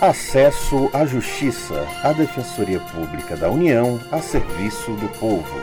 Acesso 0.00 0.88
à 0.92 1.04
Justiça, 1.04 1.84
a 2.04 2.12
Defensoria 2.12 2.78
Pública 2.78 3.36
da 3.36 3.50
União 3.50 3.98
a 4.12 4.22
serviço 4.22 4.92
do 4.92 5.08
povo. 5.18 5.60